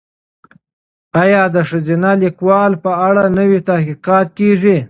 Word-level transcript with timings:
ایا 1.23 1.43
د 1.55 1.57
ښځینه 1.69 2.09
لیکوالو 2.23 2.81
په 2.85 2.91
اړه 3.07 3.23
نوي 3.39 3.59
تحقیقات 3.69 4.27
کیږي؟ 4.39 4.77